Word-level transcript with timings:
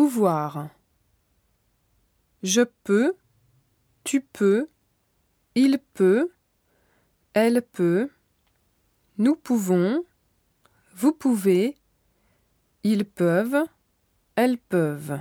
Pouvoir. 0.00 0.70
Je 2.42 2.62
peux, 2.62 3.14
tu 4.02 4.22
peux, 4.22 4.70
il 5.54 5.78
peut, 5.92 6.30
elle 7.34 7.60
peut, 7.60 8.08
nous 9.18 9.36
pouvons, 9.36 10.02
vous 10.94 11.12
pouvez, 11.12 11.76
ils 12.82 13.04
peuvent, 13.04 13.66
elles 14.36 14.56
peuvent. 14.56 15.20